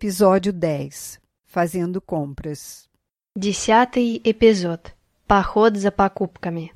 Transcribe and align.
Episódio 0.00 0.52
10 0.52 1.20
Fazendo 1.44 2.00
compras. 2.00 2.88
Десятый 3.36 4.20
эпизод. 4.24 4.92
Поход 5.28 5.76
за 5.76 5.92
покупками. 5.92 6.72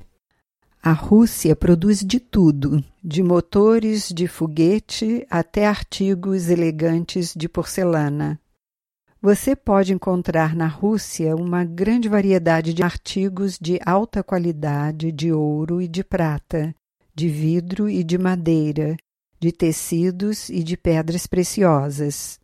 A 0.81 0.93
Rússia 0.93 1.53
produz 1.53 1.99
de 2.05 2.21
tudo, 2.21 2.81
de 3.03 3.21
motores 3.21 4.13
de 4.13 4.29
foguete 4.29 5.27
até 5.29 5.67
artigos 5.67 6.47
elegantes 6.47 7.33
de 7.35 7.49
porcelana. 7.49 8.39
Você 9.21 9.57
pode 9.57 9.91
encontrar 9.91 10.55
na 10.55 10.67
Rússia 10.67 11.35
uma 11.35 11.65
grande 11.65 12.07
variedade 12.07 12.73
de 12.73 12.81
artigos 12.81 13.59
de 13.59 13.77
alta 13.85 14.23
qualidade 14.23 15.11
de 15.11 15.33
ouro 15.33 15.81
e 15.81 15.87
de 15.89 16.01
prata, 16.01 16.73
de 17.13 17.27
vidro 17.27 17.89
e 17.89 18.05
de 18.05 18.17
madeira, 18.17 18.95
de 19.37 19.51
tecidos 19.51 20.47
e 20.47 20.63
de 20.63 20.77
pedras 20.77 21.27
preciosas. 21.27 22.39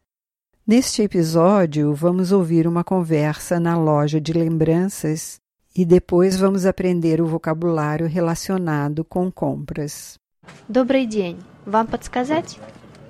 Neste 0.65 1.03
episódio, 1.03 1.93
vamos 1.93 2.31
ouvir 2.31 2.69
uma 2.69 2.85
conversa 2.85 3.59
na 3.59 3.77
loja 3.77 4.21
de 4.21 4.33
lembranças 4.33 5.41
e 5.75 5.85
depois 5.85 6.39
vamos 6.39 6.65
aprender 6.65 7.21
o 7.21 7.27
vocabulário 7.27 8.07
relacionado 8.07 9.05
com 9.05 9.29
compras. 9.29 10.21
Добрый 10.69 11.05
день. 11.05 11.39
Вам 11.67 11.89
подсказать? 11.89 12.61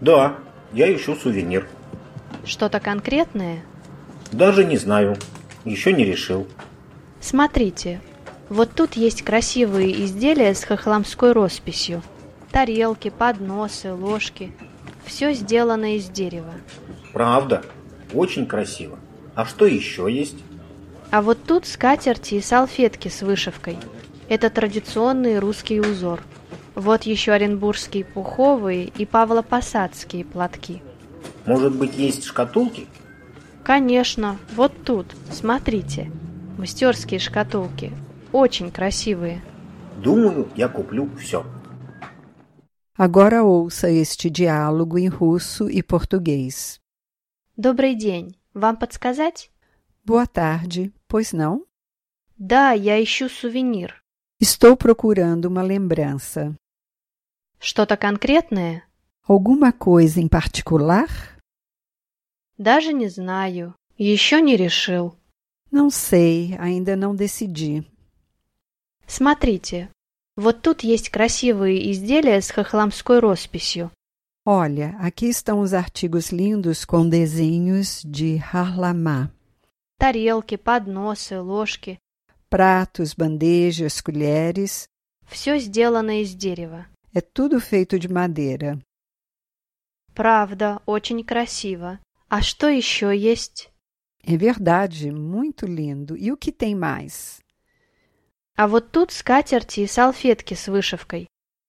Да, 0.01 0.39
я 0.73 0.91
ищу 0.97 1.15
сувенир. 1.15 1.69
Что-то 2.43 2.81
конкретное? 2.81 3.63
Даже 4.33 4.65
не 4.65 4.79
знаю. 4.79 5.19
Еще 5.67 5.93
не 5.93 6.07
решил. 6.07 6.47
Смотрите. 7.21 8.01
Вот 8.49 8.71
тут 8.75 8.95
есть 8.95 9.21
красивые 9.21 10.07
изделия 10.07 10.55
с 10.55 10.65
хохломской 10.65 11.33
росписью. 11.33 12.03
Тарелки, 12.51 13.11
подносы, 13.11 13.93
ложки. 13.93 14.55
Все 15.07 15.33
сделано 15.33 15.97
из 15.97 16.09
дерева. 16.09 16.53
Правда? 17.13 17.63
Очень 18.13 18.47
красиво. 18.47 18.99
А 19.35 19.45
что 19.45 19.67
еще 19.67 20.11
есть? 20.11 20.37
А 21.11 21.23
вот 21.23 21.39
тут 21.47 21.67
скатерти 21.67 22.37
и 22.37 22.41
салфетки 22.41 23.09
с 23.09 23.23
вышивкой. 23.23 23.79
Это 24.29 24.49
традиционный 24.51 25.39
русский 25.39 25.81
узор. 25.81 26.23
Вот 26.75 27.03
еще 27.03 27.33
оренбургские 27.33 28.05
пуховые 28.05 28.85
и 28.87 29.05
павлопосадские 29.05 30.25
платки. 30.25 30.83
Может 31.45 31.77
быть, 31.77 31.97
есть 31.97 32.25
шкатулки? 32.25 32.87
Конечно, 33.63 34.39
вот 34.55 34.73
тут, 34.85 35.07
смотрите. 35.31 36.11
Мастерские 36.57 37.21
шкатулки. 37.21 37.93
Очень 38.33 38.71
красивые. 38.71 39.43
Думаю, 40.03 40.49
я 40.57 40.69
куплю 40.69 41.11
все. 41.21 41.45
Agora 42.96 43.44
ouça 43.44 43.90
este 43.92 44.30
diálogo 44.30 44.98
em 44.98 45.08
russo 45.08 45.70
e 45.70 45.84
português. 45.84 46.80
Добрый 47.56 47.96
день. 47.96 48.36
Вам 48.54 48.76
подсказать? 48.78 49.52
Boa 50.04 50.26
tarde, 50.26 50.92
pois 51.08 51.32
não? 51.32 51.66
Да, 52.38 52.72
я 52.72 53.00
ищу 53.02 53.30
сувенир. 53.30 54.02
Estou 54.40 54.76
procurando 54.78 55.46
uma 55.46 55.62
lembrança. 55.62 56.56
Что-то 57.60 57.98
конкретное? 57.98 58.84
Alguma 59.24 59.72
coisa 59.72 60.20
em 60.22 60.28
particular? 60.28 61.08
Даже 62.58 62.94
не 62.94 63.10
знаю. 63.10 63.74
Еще 63.98 64.42
не 64.42 64.56
решил. 64.56 65.18
Não 65.72 65.90
sei, 65.90 66.56
ainda 66.60 66.96
não 66.96 67.16
decidi. 67.16 67.86
Смотрите. 69.06 69.90
Вот 70.36 70.62
тут 70.62 70.84
есть 70.84 71.10
красивые 71.10 71.92
изделия 71.92 72.42
с 72.42 72.52
хохломской 72.52 73.20
росписью. 73.20 73.92
Olha, 74.46 74.96
aqui 75.00 75.28
estão 75.28 75.60
os 75.60 75.74
artigos 75.74 76.32
lindos 76.32 76.86
com 76.86 77.10
desenhos 77.10 78.02
de 78.06 78.38
Harlamá. 78.38 79.32
Тарелки, 80.00 80.56
подносы, 80.58 81.40
ложки. 81.40 82.00
Pratos, 82.50 83.14
bandejas, 83.14 84.00
colheres. 84.00 84.88
Все 85.26 85.60
сделано 85.60 86.22
из 86.22 86.34
дерева. 86.34 86.88
É 87.14 87.20
tudo 87.20 87.60
feito 87.60 88.00
de 88.00 88.08
madeira. 88.08 88.80
Правда, 90.14 90.82
очень 90.86 91.24
красиво. 91.24 92.00
А 92.30 92.42
что 92.42 92.68
еще 92.68 93.18
есть? 93.18 93.70
É 94.24 94.38
verdade, 94.38 95.12
muito 95.12 95.66
lindo. 95.66 96.16
E 96.18 96.32
o 96.32 96.38
que 96.38 96.52
tem 96.52 96.76
mais? 96.76 97.40
А 98.57 98.69
вот 98.69 98.93
тут 98.93 99.11
скатерти 99.13 99.81
и 99.81 99.87
салфетки 99.87 100.55
с 100.55 100.69
вышивкой. 100.69 101.29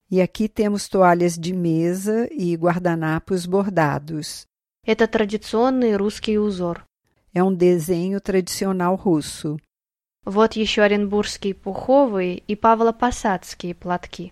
E 0.09 0.21
aqui 0.21 0.47
temos 0.47 0.87
toalhas 0.87 1.37
de 1.37 1.53
mesa 1.53 2.27
e 2.31 2.55
guardanapos 2.55 3.45
bordados. 3.45 4.45
Это 4.85 5.07
традиционный 5.07 5.95
русский 5.95 6.37
узор. 6.37 6.85
É 7.33 7.41
um 7.41 7.53
desenho 7.55 8.19
tradicional 8.19 8.95
russo. 8.95 9.57
Вот 10.25 10.53
еще 10.53 10.83
оренбургские 10.83 11.53
пуховые 11.53 12.37
и 12.37 12.55
павлопосадские 12.55 13.75
платки. 13.75 14.31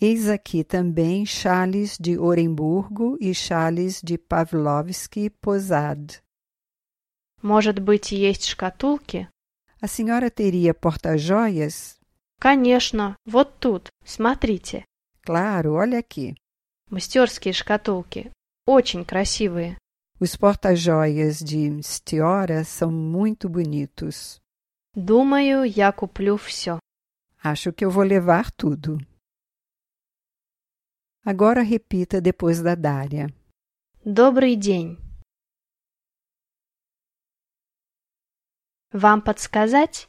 Eis 0.00 0.28
aqui 0.28 0.62
também 0.62 1.26
chales 1.26 1.98
de 1.98 2.16
Oremburgo 2.18 3.16
e 3.20 3.34
chales 3.34 4.00
de 4.00 4.16
Pavlovsky 4.16 5.28
Posad. 5.28 6.22
Может 7.42 7.80
быть, 7.80 8.12
есть 8.12 8.46
шкатулки? 8.46 9.28
A 9.81 9.87
senhora 9.87 10.31
teria 10.31 10.73
porta-joias? 10.73 11.99
Конечно, 12.39 13.15
вот 13.25 13.59
тут, 13.59 13.89
смотрите. 14.05 14.85
Claro, 15.21 15.73
olha 15.73 15.99
aqui. 15.99 16.35
Мастерские 16.89 17.53
шкатулки. 17.53 18.31
Очень 18.65 19.03
красивые. 19.03 19.77
Os 20.19 20.35
porta-joias 20.35 21.39
de 21.39 21.81
Stiora 21.81 22.63
são 22.63 22.91
muito 22.91 23.49
bonitos. 23.49 24.39
Думаю, 24.95 25.63
я 25.65 25.91
куплю 25.91 26.37
все. 26.37 26.79
Acho 27.43 27.73
que 27.73 27.83
eu 27.83 27.91
vou 27.91 28.03
levar 28.03 28.51
tudo. 28.51 28.97
Agora 31.25 31.61
repita 31.61 32.21
depois 32.21 32.61
da 32.61 32.75
Dária. 32.75 33.27
Добрый 34.05 34.55
день. 34.55 34.97
Вам 38.92 39.20
подсказать? 39.20 40.08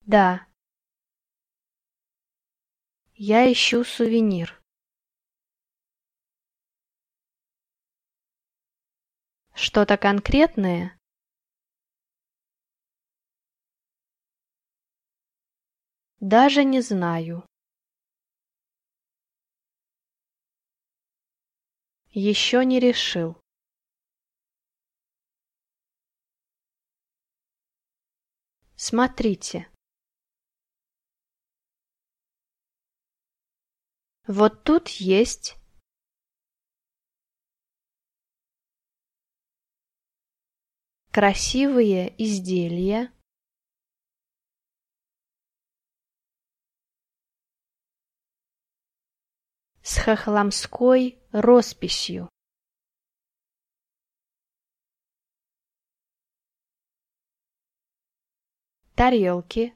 Да. 0.00 0.46
Я 3.14 3.50
ищу 3.52 3.84
сувенир. 3.84 4.60
Что-то 9.54 9.96
конкретное? 9.96 10.98
Даже 16.18 16.64
не 16.64 16.80
знаю. 16.80 17.46
Еще 22.10 22.64
не 22.64 22.80
решил. 22.80 23.41
Смотрите. 28.84 29.68
Вот 34.26 34.64
тут 34.64 34.88
есть 34.88 35.56
красивые 41.12 42.12
изделия 42.20 43.12
с 49.84 49.96
хохломской 49.98 51.22
росписью. 51.30 52.28
Тарелки, 58.94 59.74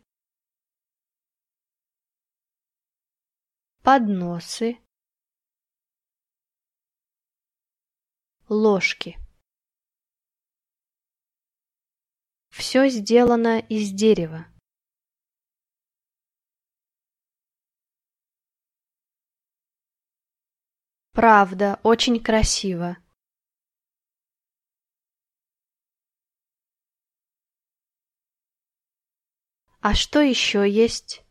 подносы, 3.82 4.78
ложки. 8.48 9.16
Все 12.50 12.88
сделано 12.88 13.58
из 13.58 13.90
дерева. 13.92 14.46
Правда, 21.12 21.80
очень 21.82 22.18
красиво. 22.22 22.98
А 29.88 29.94
что 29.94 30.20
еще 30.20 30.68
есть? 30.68 31.24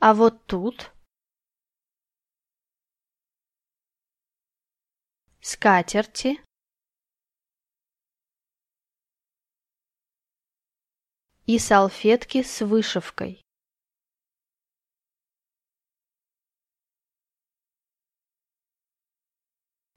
А 0.00 0.12
вот 0.12 0.44
тут? 0.46 0.90
Скатерти. 5.40 6.40
И 11.46 11.60
салфетки 11.60 12.42
с 12.42 12.60
вышивкой. 12.66 13.40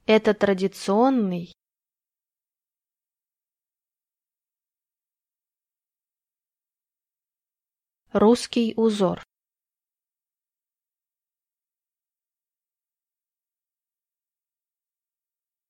Это 0.05 0.35
традиционный 0.35 1.57
русский 8.19 8.73
узор. 8.75 9.23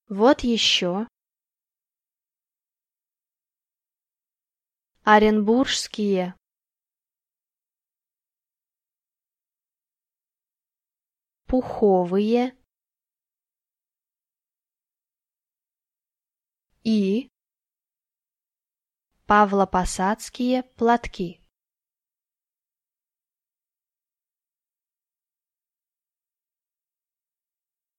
Вот 0.09 0.41
еще 0.41 1.07
Оренбургские 5.03 6.35
пуховые 11.45 12.57
и 16.83 17.29
Павлопосадские 19.25 20.63
платки. 20.63 21.46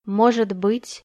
Может 0.08 0.56
быть, 0.56 1.04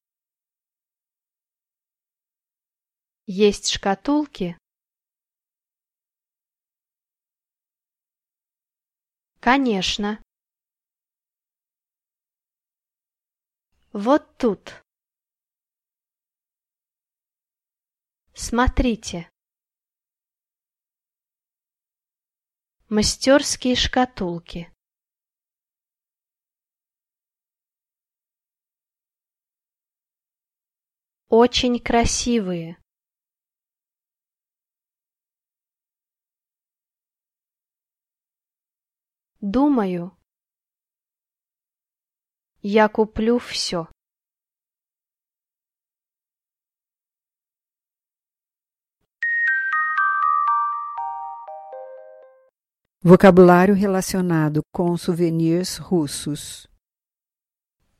есть 3.26 3.68
шкатулки? 3.70 4.56
Конечно. 9.40 10.24
Вот 13.92 14.38
тут. 14.38 14.82
Смотрите. 18.32 19.30
Мастерские 22.88 23.76
шкатулки. 23.76 24.73
Очень 31.36 31.80
красивые. 31.80 32.78
Думаю, 39.40 40.16
я 42.62 42.88
куплю 42.88 43.40
все. 43.40 43.88
Vocabulário 53.02 53.74
relacionado 53.74 54.62
com 54.72 54.94
souvenirs 54.94 55.80
russos. 55.80 56.68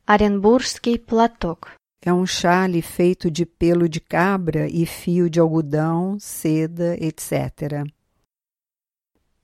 Оренбургский 0.05 0.97
платок. 0.97 1.75
É 2.07 2.13
um 2.13 2.23
chale 2.23 2.83
feito 2.83 3.31
de 3.31 3.47
pelo 3.47 3.89
de 3.89 3.99
cabra 3.99 4.67
e 4.69 4.85
fio 4.85 5.27
de 5.27 5.39
algodão, 5.39 6.19
seda, 6.19 6.95
etc. 7.03 7.83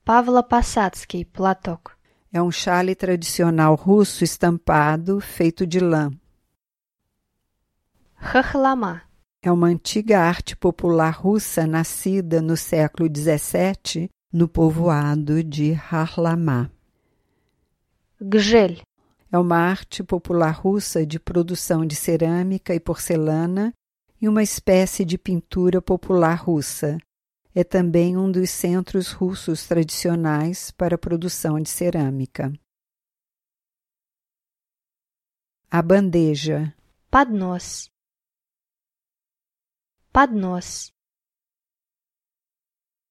Pavla 0.04 0.44
Passatsky, 0.44 1.24
Platok. 1.24 1.90
É 2.32 2.40
um 2.40 2.52
chale 2.52 2.94
tradicional 2.94 3.74
russo 3.74 4.22
estampado, 4.22 5.18
feito 5.18 5.66
de 5.66 5.80
lã. 5.80 6.12
Khachlama. 8.16 9.02
É 9.42 9.50
uma 9.50 9.66
antiga 9.66 10.20
arte 10.20 10.56
popular 10.56 11.10
russa 11.10 11.66
nascida 11.66 12.40
no 12.40 12.56
século 12.56 13.08
XVII 13.08 14.08
no 14.32 14.46
povoado 14.46 15.42
de 15.42 15.72
Harlamá. 15.90 16.70
Gjel. 18.20 18.76
É 19.31 19.37
uma 19.37 19.57
arte 19.57 20.03
popular 20.03 20.51
russa 20.51 21.05
de 21.05 21.19
produção 21.19 21.85
de 21.85 21.95
cerâmica 21.95 22.73
e 22.73 22.79
porcelana 22.79 23.73
e 24.21 24.27
uma 24.27 24.41
espécie 24.41 25.03
de 25.03 25.17
pintura 25.17 25.81
popular 25.81 26.35
russa. 26.35 26.97
É 27.53 27.63
também 27.63 28.15
um 28.15 28.31
dos 28.31 28.49
centros 28.49 29.11
russos 29.11 29.67
tradicionais 29.67 30.71
para 30.71 30.95
a 30.95 30.97
produção 30.97 31.59
de 31.59 31.69
cerâmica. 31.69 32.53
A 35.69 35.81
bandeja. 35.81 36.73
Поднос. 37.09 37.89
Поднос. 40.13 40.91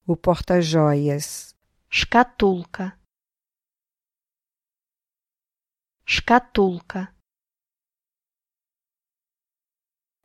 O 0.07 0.17
porta-joias. 0.17 1.55
Шкатулка. 1.91 2.99
Шкатулка. 6.14 7.16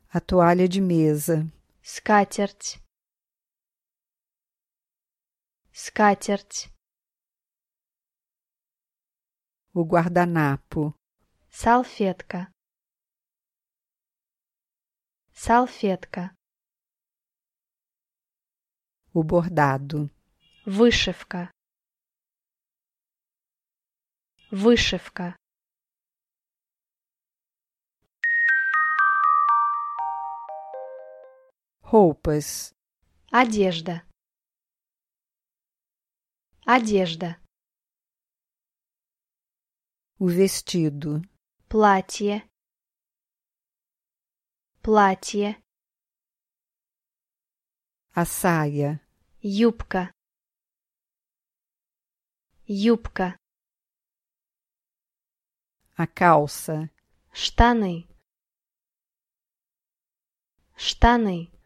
A 0.09 0.19
toalha 0.19 0.67
de 0.67 0.81
mesa. 0.81 1.49
Скатерть. 1.81 2.75
Скатерть. 5.71 6.67
O 9.73 9.85
guardanapo. 9.85 10.93
Салфетка. 11.49 12.51
Салфетка. 15.31 16.35
O 19.13 19.23
bordado. 19.23 20.09
Вышивка. 20.65 21.49
Вышивка. 24.51 25.37
Roupas. 31.89 32.75
Одежда. 33.31 34.05
Одежда. 36.65 37.41
O 40.19 40.27
vestido. 40.27 41.21
Платье. 41.69 42.45
Платье. 44.83 45.63
A 48.13 48.25
saia. 48.25 48.99
Юбка. 49.41 50.11
Юбка. 52.67 53.39
A 55.95 56.05
calça. 56.05 56.91
Штаны. 57.31 58.09
Штаны. 60.75 61.56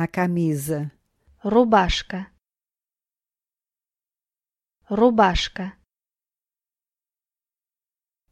A 0.00 0.06
camisa. 0.06 0.92
Рубашка. 1.42 2.32
Рубашка. 4.88 5.76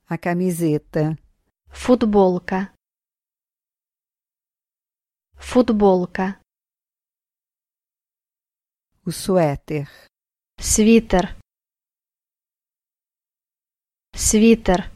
A 0.07 0.17
camiseta. 0.17 1.19
Футболка. 1.67 2.73
Футболка. 5.35 6.41
O 9.05 9.11
suéter. 9.11 9.89
Свитер. 10.61 11.37
Свитер. 14.15 14.96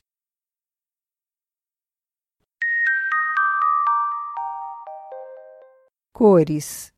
Cores. 6.21 6.93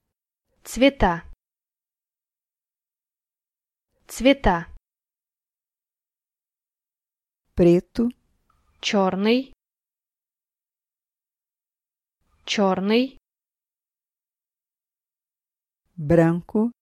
Цвета. 0.64 1.30
Цвета. 4.08 4.66
Preto. 7.54 8.08
Черный. 8.80 9.52
Черный. 12.44 13.16
Branco. 15.96 16.72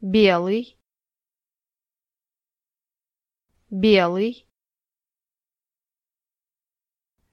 Белый. 0.00 0.78
белый, 3.70 4.48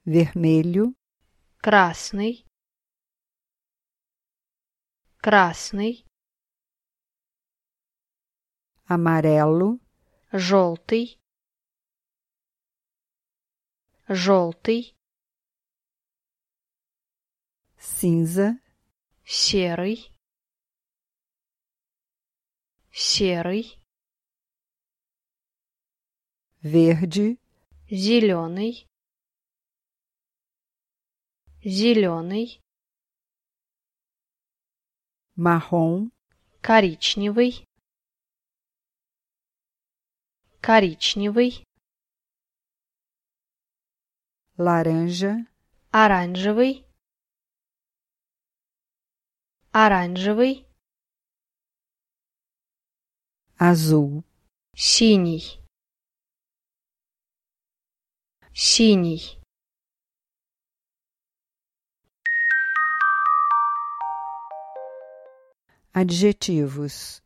vermelho, 0.04 0.94
красный, 1.56 2.47
красный, 5.28 6.06
amarelo, 8.86 9.78
желтый, 10.32 11.20
желтый, 14.08 14.96
cinza, 17.78 18.58
серый, 19.22 20.10
серый, 22.90 23.78
verde, 26.62 27.38
зеленый, 27.90 28.88
зеленый, 31.62 32.62
marrom, 35.38 36.10
коричневый, 36.60 37.64
коричневый, 40.60 41.64
laranja, 44.56 45.46
оранжевый, 45.92 46.84
оранжевый, 49.70 50.66
azul, 53.60 54.24
синий, 54.74 55.60
синий, 58.52 59.37
adjetivos, 66.00 67.20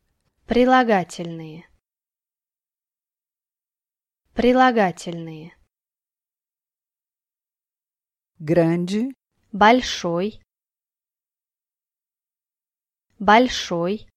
прилагательные, 0.47 1.69
прилагательные, 4.33 5.55
grande, 8.39 9.15
большой, 9.51 10.41
большой, 13.19 14.07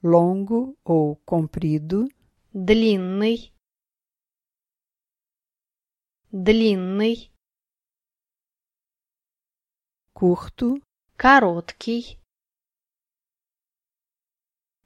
longo 0.00 0.78
ou 0.84 1.16
comprido, 1.26 2.06
длинный, 2.52 3.52
длинный, 6.30 7.32
curto, 10.12 10.80
короткий, 11.22 12.18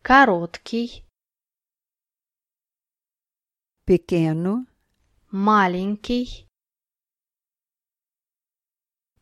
короткий, 0.02 1.06
pequeno, 3.86 4.66
маленький, 5.30 6.46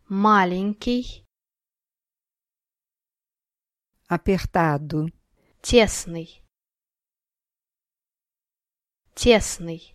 маленький, 0.08 1.24
apertado, 4.08 5.06
тесный, 5.62 6.42
тесный. 9.14 9.93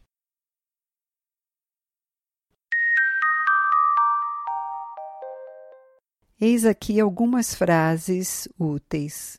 Eis 6.40 6.64
aqui 6.64 7.00
algumas 7.00 7.54
frases 7.54 8.48
úteis. 8.58 9.36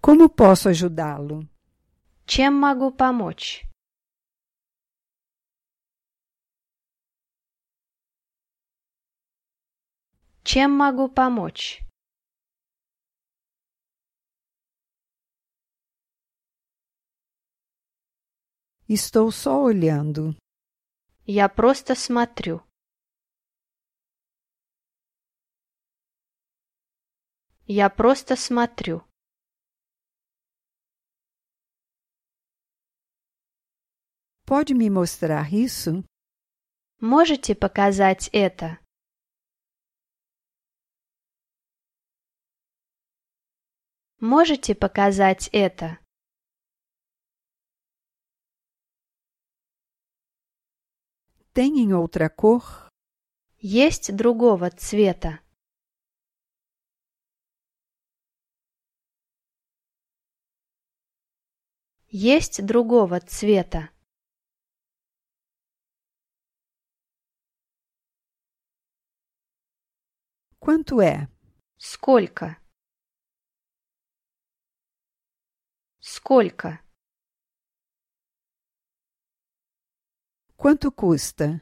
Como 0.00 0.28
posso 0.28 0.68
ajudá-lo? 0.68 1.48
Чем 2.26 2.54
могу 2.54 2.90
помочь? 2.90 3.66
Чем 10.42 10.70
могу 10.72 11.08
помочь? 11.08 11.80
Estou 18.86 19.32
só 19.32 19.62
olhando. 19.62 20.36
Я 21.26 21.48
просто 21.48 21.94
смотрю. 21.94 22.62
Я 27.71 27.91
просто 27.91 28.35
смотрю. 28.35 29.03
Pode 34.47 34.73
me 34.73 34.89
mostrar 34.89 35.53
isso? 35.53 36.03
Можете 36.99 37.53
показать 37.53 38.27
это? 38.33 38.79
Можете 44.19 44.73
показать 44.73 45.47
это? 45.53 45.99
Tem 51.53 51.83
em 51.83 51.93
outra 51.93 52.31
cor? 52.31 52.89
Есть 53.59 54.15
другого 54.15 54.71
цвета? 54.71 55.39
Есть 62.11 62.65
другого 62.65 63.19
цвета? 63.19 63.91
Quanto 70.59 71.01
é? 71.01 71.29
Сколько? 71.77 72.57
Сколько? 75.99 76.83
Quanto 80.57 80.91
custa? 80.91 81.61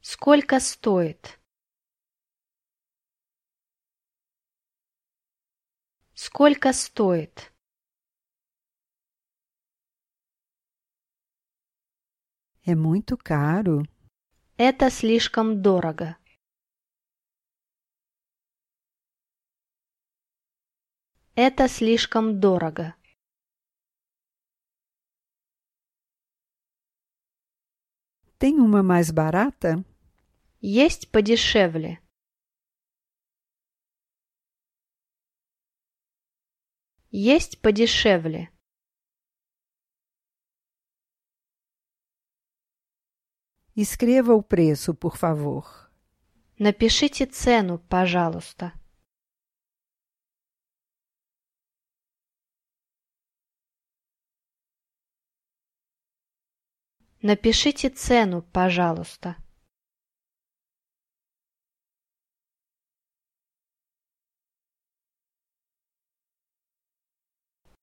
Сколько 0.00 0.60
стоит? 0.60 1.40
Сколько 6.14 6.72
стоит? 6.72 7.52
É 12.70 12.74
muito 12.74 13.16
caro. 13.16 13.82
Это 14.58 14.90
слишком 14.90 15.62
дорого. 15.62 16.18
Это 21.34 21.66
слишком 21.66 22.38
дорого. 22.38 22.94
Tem 28.38 28.60
uma 28.60 28.82
mais 28.82 29.10
barata? 29.10 29.82
Есть 30.60 31.10
подешевле. 31.10 32.02
Есть 37.10 37.62
подешевле. 37.62 38.50
Escreva 43.80 44.34
o 44.34 44.42
preço, 44.42 44.92
por 44.92 45.16
favor. 45.16 45.88
Напишите 46.58 47.24
цену, 47.26 47.78
пожалуйста. 47.78 48.72
Напишите 57.22 57.88
цену, 57.88 58.42
пожалуйста. 58.42 59.36